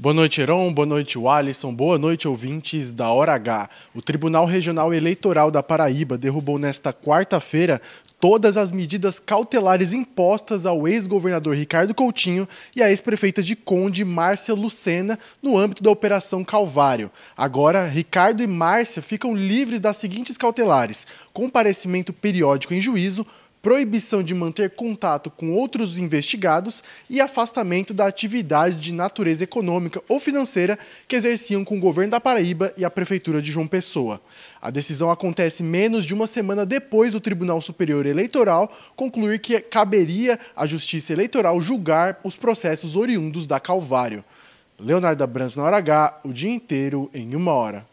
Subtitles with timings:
[0.00, 0.72] Boa noite, Heron.
[0.72, 1.74] Boa noite, Alisson.
[1.74, 3.68] Boa noite, ouvintes da Hora H.
[3.94, 7.82] O Tribunal Regional Eleitoral da Paraíba derrubou nesta quarta-feira
[8.18, 14.54] todas as medidas cautelares impostas ao ex-governador Ricardo Coutinho e à ex-prefeita de Conde, Márcia
[14.54, 17.10] Lucena, no âmbito da Operação Calvário.
[17.36, 23.26] Agora, Ricardo e Márcia ficam livres das seguintes cautelares: comparecimento periódico em juízo,
[23.62, 30.18] proibição de manter contato com outros investigados e afastamento da atividade de natureza econômica ou
[30.18, 34.20] financeira que exerciam com o governo da Paraíba e a prefeitura de João Pessoa.
[34.60, 40.38] A decisão acontece menos de uma semana depois do Tribunal Superior Eleitoral concluir que caberia
[40.56, 44.24] à Justiça Eleitoral julgar os processos oriundos da Calvário.
[44.78, 47.86] Leonardo Abrams na hora H, o dia inteiro em uma hora.